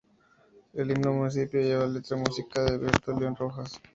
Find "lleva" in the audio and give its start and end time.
1.61-1.85